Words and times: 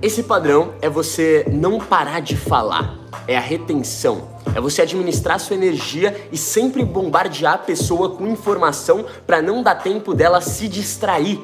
Esse 0.00 0.22
padrão 0.22 0.74
é 0.80 0.88
você 0.88 1.44
não 1.50 1.80
parar 1.80 2.20
de 2.20 2.36
falar, 2.36 2.96
é 3.26 3.36
a 3.36 3.40
retenção. 3.40 4.28
É 4.54 4.60
você 4.60 4.82
administrar 4.82 5.40
sua 5.40 5.56
energia 5.56 6.28
e 6.30 6.38
sempre 6.38 6.84
bombardear 6.84 7.54
a 7.54 7.58
pessoa 7.58 8.10
com 8.10 8.26
informação 8.28 9.04
para 9.26 9.42
não 9.42 9.60
dar 9.60 9.74
tempo 9.74 10.14
dela 10.14 10.40
se 10.40 10.68
distrair. 10.68 11.40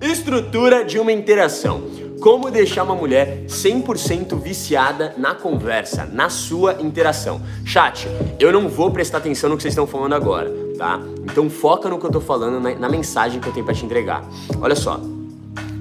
Estrutura 0.00 0.84
de 0.86 0.98
uma 0.98 1.12
interação. 1.12 1.82
Como 2.18 2.50
deixar 2.50 2.82
uma 2.82 2.94
mulher 2.94 3.44
100% 3.46 4.40
viciada 4.40 5.14
na 5.18 5.34
conversa, 5.34 6.06
na 6.06 6.30
sua 6.30 6.80
interação. 6.80 7.42
Chat, 7.64 8.08
eu 8.40 8.50
não 8.50 8.70
vou 8.70 8.90
prestar 8.90 9.18
atenção 9.18 9.50
no 9.50 9.56
que 9.56 9.62
vocês 9.62 9.72
estão 9.72 9.86
falando 9.86 10.14
agora, 10.14 10.65
tá? 10.76 11.00
Então 11.24 11.48
foca 11.50 11.88
no 11.88 11.98
que 11.98 12.06
eu 12.06 12.10
tô 12.10 12.20
falando, 12.20 12.60
na, 12.60 12.74
na 12.74 12.88
mensagem 12.88 13.40
que 13.40 13.48
eu 13.48 13.52
tenho 13.52 13.64
para 13.64 13.74
te 13.74 13.84
entregar. 13.84 14.24
Olha 14.60 14.76
só, 14.76 15.00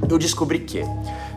eu 0.09 0.17
descobri 0.17 0.59
que 0.59 0.83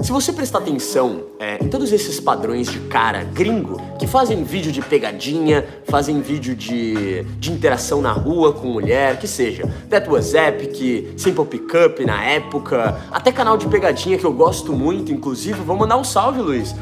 se 0.03 0.13
você 0.13 0.33
prestar 0.33 0.59
atenção 0.59 1.25
é, 1.41 1.63
em 1.63 1.69
todos 1.69 1.93
esses 1.93 2.21
padrões 2.21 2.71
de 2.71 2.79
cara 2.81 3.25
gringo 3.25 3.81
que 3.99 4.07
fazem 4.07 4.45
vídeo 4.45 4.71
de 4.71 4.81
pegadinha, 4.81 5.67
fazem 5.89 6.21
vídeo 6.21 6.55
de, 6.55 7.25
de 7.25 7.51
interação 7.51 8.01
na 8.01 8.13
rua 8.13 8.53
com 8.53 8.69
mulher, 8.69 9.19
que 9.19 9.27
seja 9.27 9.65
That 9.91 10.09
Was 10.09 10.35
Epic, 10.35 11.19
Simple 11.19 11.47
Pickup 11.47 12.05
na 12.05 12.23
época, 12.25 13.01
até 13.11 13.33
canal 13.33 13.57
de 13.57 13.67
pegadinha 13.67 14.17
que 14.17 14.25
eu 14.25 14.33
gosto 14.33 14.73
muito, 14.73 15.11
inclusive, 15.13 15.61
vou 15.61 15.77
mandar 15.77 15.97
um 15.97 16.05
salve, 16.05 16.41
Luiz. 16.41 16.75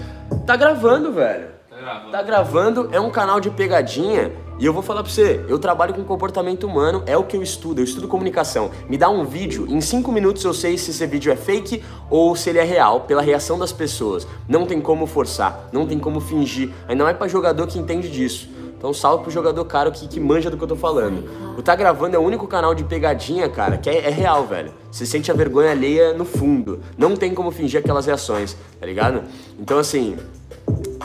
Tá 0.45 0.57
gravando, 0.57 1.13
velho. 1.13 1.47
Tá 1.71 1.77
gravando. 1.77 2.11
Tá 2.11 2.23
gravando, 2.23 2.89
é 2.93 3.01
um 3.01 3.11
canal 3.11 3.41
de 3.41 3.49
pegadinha 3.49 4.33
e 4.59 4.65
eu 4.65 4.73
vou 4.73 4.83
falar 4.83 5.03
pra 5.03 5.13
você, 5.13 5.45
eu 5.49 5.59
trabalho 5.59 5.93
com 5.93 6.03
comportamento 6.03 6.67
humano, 6.67 7.03
é 7.05 7.17
o 7.17 7.25
que 7.25 7.37
eu 7.37 7.43
estudo, 7.43 7.81
eu 7.81 7.85
estudo 7.85 8.09
comunicação. 8.09 8.71
Me 8.89 8.97
dá 8.97 9.09
um 9.11 9.25
vídeo, 9.25 9.67
em 9.69 9.83
5 9.83 10.11
minutos 10.11 10.43
eu 10.45 10.55
sei 10.55 10.79
se 10.79 10.93
esse 10.93 11.07
vídeo 11.07 11.31
é 11.31 11.37
fake 11.37 11.83
ou 12.09 12.35
se 12.35 12.49
ele 12.49 12.59
é 12.59 12.65
real, 12.65 13.01
pela 13.01 13.21
reação 13.21 13.59
das 13.59 13.71
pessoas. 13.71 14.27
Não 14.49 14.65
tem 14.65 14.81
como 14.81 15.07
forçar, 15.07 15.69
não 15.73 15.87
tem 15.87 15.99
como 15.99 16.21
fingir, 16.21 16.71
ainda 16.89 17.05
mais 17.05 17.17
pra 17.19 17.29
jogador 17.29 17.67
que 17.67 17.79
entende 17.79 18.09
disso. 18.09 18.49
Então 18.79 18.95
salve 18.95 19.25
pro 19.25 19.33
jogador 19.33 19.65
caro 19.65 19.91
que, 19.91 20.07
que 20.07 20.21
manja 20.21 20.51
do 20.51 20.57
que 20.57 20.65
eu 20.65 20.69
tô 20.69 20.77
falando. 20.77 21.29
O 21.59 21.63
Tá 21.63 21.75
Gravando 21.75 22.17
é 22.17 22.19
o 22.19 22.23
único 22.23 22.47
canal 22.47 22.75
de 22.75 22.85
pegadinha, 22.85 23.49
cara, 23.49 23.77
que 23.77 23.91
é, 23.91 24.07
é 24.07 24.11
real, 24.11 24.47
velho. 24.47 24.73
Você 24.91 25.05
sente 25.05 25.31
a 25.31 25.35
vergonha 25.35 25.71
alheia 25.71 26.13
no 26.13 26.25
fundo. 26.25 26.81
Não 26.97 27.17
tem 27.17 27.35
como 27.35 27.51
fingir 27.51 27.81
aquelas 27.81 28.07
reações, 28.07 28.57
tá 28.79 28.87
ligado? 28.87 29.23
Então 29.59 29.79
assim, 29.79 30.17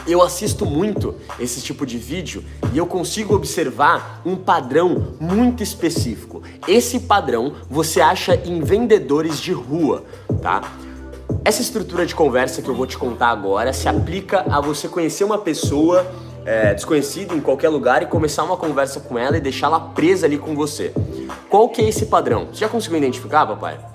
eu 0.08 0.22
assisto 0.22 0.66
muito 0.66 1.16
esse 1.40 1.62
tipo 1.62 1.86
de 1.86 1.98
vídeo 1.98 2.44
e 2.74 2.78
eu 2.78 2.86
consigo 2.86 3.36
observar 3.36 4.22
um 4.26 4.36
padrão 4.36 5.16
muito 5.20 5.62
específico. 5.64 6.42
Esse 6.68 7.02
padrão 7.02 7.54
você 7.70 8.02
acha 8.02 8.36
em 8.36 8.62
vendedores 8.62 9.40
de 9.40 9.52
rua, 9.52 10.04
tá? 10.42 10.62
Essa 11.44 11.62
estrutura 11.62 12.06
de 12.06 12.14
conversa 12.14 12.62
que 12.62 12.70
eu 12.70 12.76
vou 12.76 12.86
te 12.86 12.98
contar 12.98 13.30
agora 13.30 13.74
se 13.74 13.88
aplica 13.88 14.46
a 14.50 14.60
você 14.62 14.88
conhecer 14.88 15.24
uma 15.24 15.38
pessoa 15.38 16.06
é, 16.46 16.74
desconhecida 16.74 17.34
em 17.34 17.40
qualquer 17.40 17.70
lugar 17.70 18.04
e 18.04 18.06
começar 18.06 18.44
uma 18.44 18.58
conversa 18.58 19.00
com 19.00 19.18
ela 19.18 19.38
e 19.38 19.42
deixá-la 19.42 19.80
presa 19.80 20.26
ali 20.26 20.38
com 20.38 20.56
você. 20.56 20.94
Qual 21.50 21.70
que 21.70 21.82
é 21.82 21.90
esse 21.90 22.06
padrão? 22.06 22.48
Você 22.52 22.60
já 22.60 22.70
conseguiu 22.70 22.98
identificar, 22.98 23.46
papai? 23.46 23.91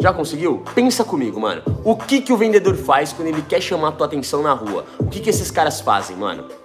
Já 0.00 0.12
conseguiu? 0.12 0.62
Pensa 0.74 1.02
comigo, 1.02 1.40
mano. 1.40 1.62
O 1.84 1.96
que 1.96 2.20
que 2.20 2.32
o 2.32 2.36
vendedor 2.36 2.76
faz 2.76 3.12
quando 3.12 3.28
ele 3.28 3.42
quer 3.42 3.60
chamar 3.60 3.88
a 3.88 3.92
tua 3.92 4.06
atenção 4.06 4.42
na 4.42 4.52
rua? 4.52 4.84
O 4.98 5.06
que 5.06 5.18
que 5.18 5.28
esses 5.28 5.50
caras 5.50 5.80
fazem, 5.80 6.16
mano? 6.16 6.46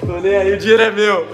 Tô 0.00 0.20
nem 0.20 0.36
aí, 0.36 0.52
o 0.54 0.58
dinheiro 0.58 0.82
é 0.82 0.90
meu. 0.90 1.26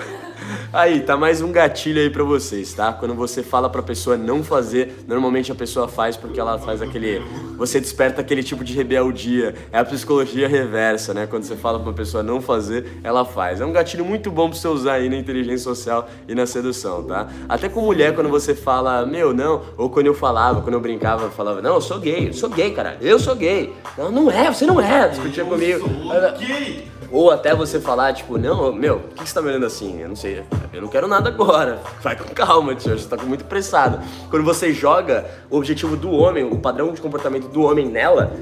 Aí, 0.73 1.01
tá 1.01 1.17
mais 1.17 1.43
um 1.43 1.51
gatilho 1.51 2.01
aí 2.01 2.09
pra 2.09 2.23
vocês, 2.23 2.73
tá? 2.73 2.93
Quando 2.93 3.13
você 3.13 3.43
fala 3.43 3.69
pra 3.69 3.83
pessoa 3.83 4.17
não 4.17 4.45
fazer, 4.45 5.03
normalmente 5.05 5.51
a 5.51 5.55
pessoa 5.55 5.89
faz 5.89 6.17
porque 6.17 6.39
ela 6.39 6.61
faz 6.61 6.81
aquele. 6.81 7.21
Você 7.59 7.81
desperta 7.81 8.21
aquele 8.21 8.41
tipo 8.41 8.63
de 8.63 8.73
rebeldia. 8.73 9.53
É 9.73 9.81
a 9.81 9.85
psicologia 9.85 10.47
reversa, 10.47 11.13
né? 11.13 11.27
Quando 11.27 11.43
você 11.43 11.57
fala 11.57 11.81
pra 11.81 11.89
uma 11.89 11.95
pessoa 11.95 12.23
não 12.23 12.41
fazer, 12.41 13.01
ela 13.03 13.25
faz. 13.25 13.61
É 13.61 13.67
um 13.67 13.73
gatilho 13.73 14.05
muito 14.05 14.31
bom 14.31 14.49
pra 14.49 14.57
você 14.57 14.69
usar 14.69 14.93
aí 14.95 15.09
na 15.09 15.17
inteligência 15.17 15.65
social 15.65 16.09
e 16.29 16.37
na 16.37 16.47
sedução, 16.47 17.03
tá? 17.03 17.27
Até 17.49 17.69
com 17.69 17.81
mulher, 17.81 18.15
quando 18.15 18.31
você 18.31 18.55
fala, 18.55 19.05
meu, 19.05 19.35
não, 19.35 19.63
ou 19.77 19.91
quando 19.91 20.07
eu 20.07 20.15
falava, 20.15 20.63
quando 20.63 20.75
eu 20.75 20.81
brincava, 20.81 21.25
eu 21.25 21.31
falava, 21.33 21.61
não, 21.61 21.75
eu 21.75 21.81
sou 21.81 21.99
gay, 21.99 22.29
eu 22.29 22.33
sou 22.33 22.49
gay, 22.49 22.71
cara, 22.71 22.97
eu 23.01 23.19
sou 23.19 23.35
gay. 23.35 23.75
Não, 23.99 24.13
não 24.13 24.31
é, 24.31 24.47
você 24.53 24.65
não 24.67 24.81
é, 24.81 25.09
discutia 25.09 25.45
comigo. 25.45 25.81
Sou 25.81 26.39
gay. 26.39 26.89
Ou 27.11 27.31
até 27.31 27.55
você 27.55 27.81
falar, 27.81 28.13
tipo, 28.13 28.39
não, 28.39 28.73
meu, 28.73 29.01
por 29.01 29.17
que 29.17 29.29
você 29.29 29.35
tá 29.35 29.43
me 29.43 29.49
olhando 29.49 29.67
assim? 29.67 30.01
Eu 30.01 30.09
não 30.09 30.17
sei, 30.17 30.45
eu 30.73 30.83
não 30.83 30.89
quero 30.89 31.09
nada 31.09 31.29
agora. 31.29 31.81
Vai 32.03 32.17
com 32.17 32.25
calma, 32.35 32.75
tio, 32.75 32.99
você 32.99 33.09
tá 33.09 33.23
muito 33.23 33.45
pressado. 33.45 34.01
Quando 34.29 34.45
você 34.45 34.73
joga 34.73 35.29
o 35.51 35.57
objetivo 35.57 35.97
do 35.97 36.11
homem, 36.11 36.45
o 36.45 36.59
padrão 36.59 36.93
de 36.93 37.01
comportamento 37.01 37.49
do 37.49 37.63
homem 37.63 37.89
nela, 37.89 38.33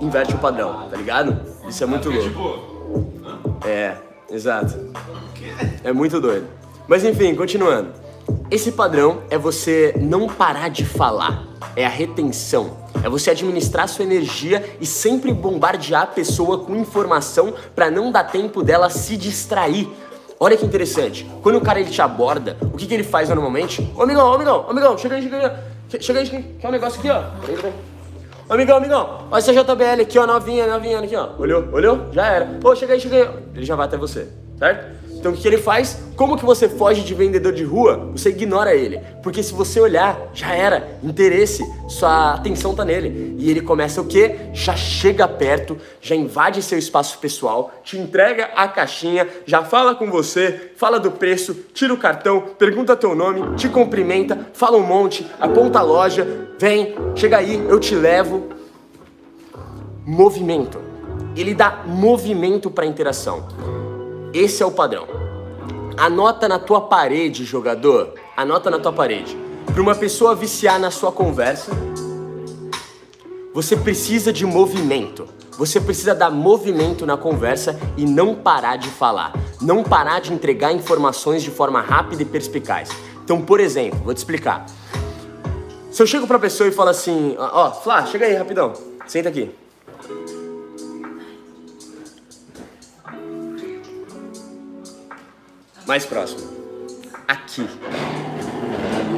inverte 0.00 0.34
o 0.34 0.38
padrão, 0.38 0.88
tá 0.88 0.96
ligado? 0.96 1.40
Isso 1.68 1.82
é 1.82 1.86
muito 1.86 2.10
louco. 2.10 2.28
Tipo, 2.28 3.66
É, 3.66 3.96
exato. 4.30 4.92
É 5.82 5.92
muito 5.92 6.20
doido. 6.20 6.46
Mas 6.86 7.04
enfim, 7.04 7.34
continuando. 7.34 8.00
Esse 8.50 8.72
padrão 8.72 9.22
é 9.30 9.38
você 9.38 9.94
não 10.00 10.26
parar 10.26 10.68
de 10.68 10.84
falar, 10.84 11.44
é 11.76 11.86
a 11.86 11.88
retenção. 11.88 12.78
É 13.02 13.08
você 13.08 13.30
administrar 13.30 13.88
sua 13.88 14.04
energia 14.04 14.76
e 14.80 14.86
sempre 14.86 15.32
bombardear 15.32 16.02
a 16.02 16.06
pessoa 16.06 16.58
com 16.58 16.74
informação 16.76 17.54
para 17.74 17.90
não 17.90 18.10
dar 18.10 18.24
tempo 18.24 18.62
dela 18.62 18.90
se 18.90 19.16
distrair. 19.16 19.88
Olha 20.42 20.56
que 20.56 20.64
interessante. 20.64 21.30
Quando 21.42 21.56
o 21.56 21.60
cara 21.60 21.78
ele 21.80 21.90
te 21.90 22.00
aborda, 22.00 22.56
o 22.62 22.76
que, 22.78 22.86
que 22.86 22.94
ele 22.94 23.04
faz 23.04 23.28
normalmente? 23.28 23.86
Ô 23.94 24.02
amigão, 24.04 24.30
ô 24.30 24.34
amigão, 24.34 24.64
ô 24.66 24.70
amigão, 24.70 24.96
chega 24.96 25.16
aí, 25.16 25.22
chega 25.22 25.36
aí. 25.36 25.52
Che- 25.90 26.00
Chega 26.00 26.20
aí. 26.20 26.28
Quer 26.58 26.68
um 26.68 26.70
negócio 26.70 26.98
aqui, 26.98 27.10
ó. 27.10 27.24
Ô, 28.48 28.54
amigão, 28.54 28.78
amigão, 28.78 29.26
olha 29.30 29.38
essa 29.38 29.52
JBL 29.52 30.00
aqui, 30.00 30.18
ó, 30.18 30.26
novinha, 30.26 30.66
novinha, 30.66 30.98
aqui, 31.00 31.14
ó. 31.14 31.28
Olhou, 31.38 31.68
olhou? 31.72 32.06
Já 32.12 32.26
era. 32.26 32.58
Ô, 32.64 32.74
chega 32.74 32.94
aí, 32.94 33.00
chega 33.00 33.16
aí. 33.16 33.28
Ele 33.54 33.66
já 33.66 33.76
vai 33.76 33.86
até 33.86 33.98
você, 33.98 34.28
certo? 34.58 34.98
Então 35.20 35.32
o 35.32 35.36
que 35.36 35.46
ele 35.46 35.58
faz? 35.58 35.98
Como 36.16 36.36
que 36.36 36.46
você 36.46 36.66
foge 36.66 37.02
de 37.02 37.14
vendedor 37.14 37.52
de 37.52 37.62
rua? 37.62 38.10
Você 38.12 38.30
ignora 38.30 38.74
ele. 38.74 38.98
Porque 39.22 39.42
se 39.42 39.52
você 39.52 39.78
olhar, 39.78 40.18
já 40.32 40.54
era. 40.54 40.98
Interesse, 41.02 41.62
sua 41.88 42.32
atenção 42.32 42.74
tá 42.74 42.86
nele. 42.86 43.36
E 43.38 43.50
ele 43.50 43.60
começa 43.60 44.00
o 44.00 44.06
quê? 44.06 44.36
Já 44.54 44.74
chega 44.74 45.28
perto, 45.28 45.76
já 46.00 46.16
invade 46.16 46.62
seu 46.62 46.78
espaço 46.78 47.18
pessoal, 47.18 47.70
te 47.84 47.98
entrega 47.98 48.46
a 48.56 48.66
caixinha, 48.66 49.28
já 49.44 49.62
fala 49.62 49.94
com 49.94 50.10
você, 50.10 50.72
fala 50.74 50.98
do 50.98 51.10
preço, 51.10 51.54
tira 51.74 51.92
o 51.92 51.98
cartão, 51.98 52.40
pergunta 52.58 52.96
teu 52.96 53.14
nome, 53.14 53.56
te 53.56 53.68
cumprimenta, 53.68 54.48
fala 54.54 54.78
um 54.78 54.86
monte, 54.86 55.26
aponta 55.38 55.80
a 55.80 55.82
loja, 55.82 56.26
vem, 56.58 56.94
chega 57.14 57.36
aí, 57.36 57.62
eu 57.68 57.78
te 57.78 57.94
levo. 57.94 58.48
Movimento. 60.06 60.80
Ele 61.36 61.54
dá 61.54 61.82
movimento 61.86 62.70
para 62.70 62.86
interação. 62.86 63.79
Esse 64.32 64.62
é 64.62 64.66
o 64.66 64.70
padrão. 64.70 65.08
Anota 65.96 66.48
na 66.48 66.58
tua 66.58 66.82
parede, 66.82 67.44
jogador. 67.44 68.14
Anota 68.36 68.70
na 68.70 68.78
tua 68.78 68.92
parede. 68.92 69.36
Para 69.66 69.82
uma 69.82 69.94
pessoa 69.94 70.36
viciar 70.36 70.78
na 70.78 70.90
sua 70.90 71.10
conversa, 71.10 71.72
você 73.52 73.76
precisa 73.76 74.32
de 74.32 74.46
movimento. 74.46 75.26
Você 75.58 75.80
precisa 75.80 76.14
dar 76.14 76.30
movimento 76.30 77.04
na 77.04 77.16
conversa 77.16 77.78
e 77.96 78.06
não 78.06 78.34
parar 78.36 78.76
de 78.76 78.88
falar. 78.88 79.32
Não 79.60 79.82
parar 79.82 80.20
de 80.20 80.32
entregar 80.32 80.72
informações 80.72 81.42
de 81.42 81.50
forma 81.50 81.80
rápida 81.80 82.22
e 82.22 82.24
perspicaz. 82.24 82.88
Então, 83.24 83.42
por 83.42 83.58
exemplo, 83.58 83.98
vou 84.04 84.14
te 84.14 84.18
explicar. 84.18 84.64
Se 85.90 86.00
eu 86.00 86.06
chego 86.06 86.26
pra 86.26 86.38
pessoa 86.38 86.68
e 86.68 86.72
falo 86.72 86.90
assim, 86.90 87.34
ó, 87.36 87.66
ó, 87.66 87.70
Flá, 87.72 88.06
chega 88.06 88.26
aí 88.26 88.34
rapidão. 88.34 88.72
Senta 89.06 89.28
aqui. 89.28 89.59
Mais 95.90 96.06
próximo. 96.06 96.48
Aqui. 97.26 97.66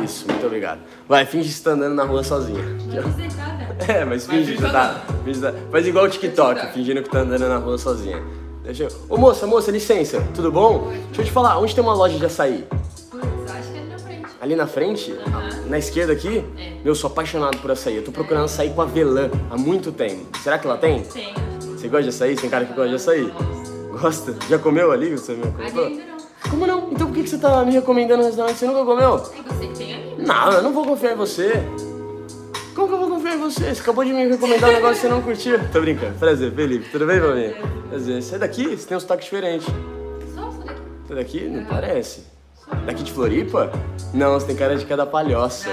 Isso, 0.02 0.26
muito 0.26 0.46
obrigado. 0.46 0.80
Vai, 1.06 1.26
finge 1.26 1.48
que 1.50 1.54
você 1.54 1.64
tá 1.64 1.72
andando 1.72 1.94
na 1.94 2.04
rua 2.04 2.24
sozinha. 2.24 2.60
Aqui, 2.60 2.96
ó. 2.98 3.92
É, 3.92 4.06
mas 4.06 4.26
finge 4.26 4.54
que 4.54 4.58
você 4.62 4.72
tá. 4.72 5.02
finge 5.22 5.38
que 5.38 5.46
tá- 5.46 5.52
Faz 5.70 5.86
igual 5.86 6.06
o 6.06 6.08
TikTok, 6.08 6.72
fingindo 6.72 7.02
que 7.02 7.10
tá 7.10 7.18
andando 7.18 7.46
na 7.46 7.58
rua 7.58 7.76
sozinha. 7.76 8.22
Deixa 8.64 8.84
eu. 8.84 8.88
Ô 9.10 9.18
moça, 9.18 9.46
moça, 9.46 9.70
licença, 9.70 10.26
tudo 10.34 10.50
bom? 10.50 10.88
Deixa 11.08 11.20
eu 11.20 11.24
te 11.26 11.30
falar, 11.30 11.58
onde 11.58 11.74
tem 11.74 11.84
uma 11.84 11.92
loja 11.92 12.16
de 12.18 12.24
açaí? 12.24 12.66
Putz, 13.10 13.52
acho 13.52 13.70
que 13.70 13.76
é 13.76 13.80
ali 13.82 13.86
na 13.90 13.98
frente. 13.98 14.26
Ali 14.40 14.56
na 14.56 14.66
frente? 14.66 15.12
Aham. 15.26 15.66
Na 15.68 15.78
esquerda 15.78 16.14
aqui? 16.14 16.42
É. 16.56 16.72
Meu, 16.82 16.94
sou 16.94 17.10
apaixonado 17.10 17.58
por 17.58 17.70
açaí. 17.70 17.96
Eu 17.96 18.02
tô 18.02 18.12
procurando 18.12 18.46
açaí 18.46 18.70
com 18.70 18.80
avelã 18.80 19.28
há 19.50 19.58
muito 19.58 19.92
tempo. 19.92 20.38
Será 20.42 20.58
que 20.58 20.66
ela 20.66 20.78
tem? 20.78 21.02
Tem. 21.02 21.34
Você 21.60 21.86
gosta 21.86 22.04
de 22.04 22.08
açaí? 22.08 22.34
Tem 22.34 22.48
cara 22.48 22.64
que 22.64 22.72
gosta 22.72 22.88
de 22.88 22.94
açaí? 22.94 23.30
Gosta? 24.00 24.34
Já 24.48 24.58
comeu 24.58 24.90
ali? 24.90 25.10
Você 25.10 25.34
me 25.34 25.42
contou? 25.42 26.11
Que 27.22 27.30
que 27.30 27.30
você 27.30 27.38
tá 27.38 27.64
me 27.64 27.72
recomendando 27.72 28.22
um 28.22 28.26
restaurante 28.26 28.54
que 28.54 28.58
você 28.60 28.66
nunca 28.66 28.84
comeu? 28.84 29.14
É 29.14 29.54
você 29.54 29.66
que 29.68 29.78
tem 29.78 29.94
ali. 29.94 30.26
Não, 30.26 30.52
eu 30.52 30.62
não 30.62 30.72
vou 30.72 30.84
confiar 30.84 31.12
em 31.12 31.16
você. 31.16 31.52
Como 32.74 32.88
que 32.88 32.94
eu 32.94 32.98
vou 32.98 33.08
confiar 33.10 33.36
em 33.36 33.38
você? 33.38 33.74
Você 33.74 33.80
acabou 33.80 34.04
de 34.04 34.12
me 34.12 34.26
recomendar 34.26 34.70
um 34.70 34.72
negócio 34.72 34.96
que 34.96 35.00
você 35.02 35.08
não 35.08 35.22
curtiu. 35.22 35.58
Tô 35.70 35.80
brincando. 35.80 36.18
Prazer, 36.18 36.52
Felipe. 36.52 36.88
Tudo 36.90 37.06
bem, 37.06 37.20
Felipe? 37.20 37.60
Prazer. 37.88 38.22
Sai 38.22 38.38
daqui, 38.38 38.76
você 38.76 38.86
tem 38.86 38.96
um 38.96 39.00
sotaque 39.00 39.24
diferente. 39.24 39.66
Só 40.34 40.48
essa 40.48 40.58
daqui. 40.64 40.80
Você 41.06 41.12
é 41.12 41.16
daqui? 41.16 41.40
Não 41.48 41.64
parece. 41.64 42.26
Daqui 42.86 43.02
de 43.02 43.12
Floripa? 43.12 43.70
Não, 44.14 44.32
você 44.32 44.46
tem 44.46 44.56
cara 44.56 44.76
de 44.76 44.84
que 44.84 44.92
é 44.92 44.96
da 44.96 45.06
palhoça. 45.06 45.68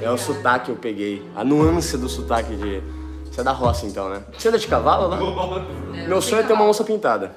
É 0.00 0.10
o 0.10 0.18
sotaque 0.18 0.66
que 0.66 0.70
eu 0.72 0.76
peguei. 0.76 1.22
A 1.34 1.42
nuance 1.42 1.96
do 1.96 2.08
sotaque 2.08 2.54
de. 2.54 2.82
Você 3.30 3.40
é 3.40 3.44
da 3.44 3.52
roça 3.52 3.86
então, 3.86 4.10
né? 4.10 4.22
Você 4.36 4.48
anda 4.48 4.58
de 4.58 4.68
cavalo 4.68 5.08
lá? 5.08 5.16
Não, 5.16 6.06
Meu 6.06 6.20
sonho 6.20 6.42
é 6.42 6.44
ter 6.44 6.52
uma 6.52 6.66
onça 6.66 6.84
pintada. 6.84 7.32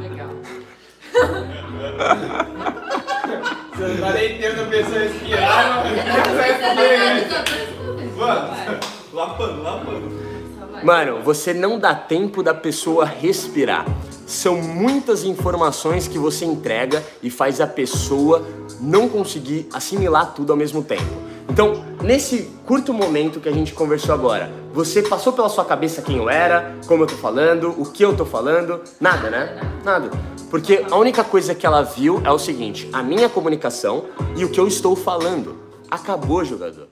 Legal. 0.00 0.28
Você 3.74 3.88
não 3.88 3.96
tá 3.96 4.12
nem 4.12 4.38
tendo 4.38 4.62
a 4.62 4.66
pessoa 4.66 4.98
respirar, 5.00 5.84
Mano, 8.16 8.80
lapando, 9.12 9.62
lapando. 9.62 10.24
Mano, 10.84 11.22
você 11.24 11.52
não 11.52 11.78
dá 11.78 11.92
tempo 11.92 12.40
da 12.40 12.54
pessoa 12.54 13.04
respirar. 13.04 13.84
São 14.26 14.56
muitas 14.56 15.24
informações 15.24 16.06
que 16.06 16.18
você 16.18 16.44
entrega 16.44 17.02
e 17.20 17.28
faz 17.30 17.60
a 17.60 17.66
pessoa 17.66 18.46
não 18.80 19.08
conseguir 19.08 19.68
assimilar 19.72 20.34
tudo 20.34 20.52
ao 20.52 20.56
mesmo 20.56 20.82
tempo. 20.82 21.02
Então, 21.48 21.84
nesse 22.00 22.50
curto 22.64 22.92
momento 22.92 23.40
que 23.40 23.48
a 23.48 23.52
gente 23.52 23.72
conversou 23.74 24.14
agora, 24.14 24.50
você 24.74 25.02
passou 25.02 25.32
pela 25.32 25.48
sua 25.48 25.64
cabeça 25.64 26.02
quem 26.02 26.16
eu 26.16 26.28
era, 26.28 26.74
como 26.88 27.04
eu 27.04 27.06
tô 27.06 27.14
falando, 27.14 27.72
o 27.80 27.84
que 27.86 28.04
eu 28.04 28.16
tô 28.16 28.26
falando? 28.26 28.80
Nada, 29.00 29.30
né? 29.30 29.56
Nada. 29.84 30.10
Porque 30.50 30.84
a 30.90 30.96
única 30.96 31.22
coisa 31.22 31.54
que 31.54 31.64
ela 31.64 31.82
viu 31.82 32.20
é 32.24 32.30
o 32.32 32.38
seguinte: 32.40 32.90
a 32.92 33.00
minha 33.00 33.28
comunicação 33.28 34.06
e 34.36 34.44
o 34.44 34.50
que 34.50 34.58
eu 34.58 34.66
estou 34.66 34.96
falando. 34.96 35.56
Acabou, 35.88 36.44
jogador. 36.44 36.83